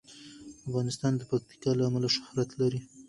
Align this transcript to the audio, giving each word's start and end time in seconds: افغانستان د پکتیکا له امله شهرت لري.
افغانستان 0.67 1.13
د 1.17 1.21
پکتیکا 1.29 1.71
له 1.77 1.83
امله 1.89 2.07
شهرت 2.15 2.49
لري. 2.59 2.79